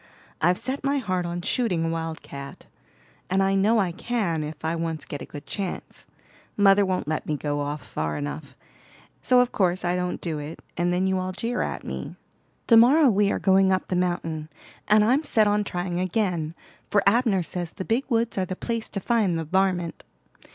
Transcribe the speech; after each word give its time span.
I've 0.41 0.57
set 0.57 0.83
my 0.83 0.97
heart 0.97 1.27
on 1.27 1.43
shooting 1.43 1.85
a 1.85 1.89
wildcat, 1.89 2.65
and 3.29 3.43
I 3.43 3.53
know 3.53 3.77
I 3.77 3.91
can 3.91 4.43
if 4.43 4.65
I 4.65 4.75
once 4.75 5.05
get 5.05 5.21
a 5.21 5.27
good 5.27 5.45
chance. 5.45 6.07
Mother 6.57 6.83
won't 6.83 7.07
let 7.07 7.27
me 7.27 7.37
go 7.37 7.59
off 7.59 7.83
far 7.85 8.17
enough, 8.17 8.55
so 9.21 9.41
of 9.41 9.51
course 9.51 9.85
I 9.85 9.95
don't 9.95 10.19
do 10.19 10.39
it, 10.39 10.59
and 10.75 10.91
then 10.91 11.05
you 11.05 11.19
all 11.19 11.33
jeer 11.33 11.61
at 11.61 11.83
me. 11.83 12.15
To 12.65 12.75
morrow 12.77 13.11
we 13.11 13.31
are 13.31 13.37
going 13.37 13.71
up 13.71 13.89
the 13.89 13.95
mountain, 13.95 14.49
and 14.87 15.05
I'm 15.05 15.23
set 15.23 15.45
on 15.45 15.63
trying 15.63 15.99
again, 15.99 16.55
for 16.89 17.03
Abner 17.05 17.43
says 17.43 17.73
the 17.73 17.85
big 17.85 18.05
woods 18.09 18.39
are 18.39 18.45
the 18.45 18.55
place 18.55 18.89
to 18.89 18.99
find 18.99 19.37
the 19.37 19.45
'varmint'. 19.45 20.03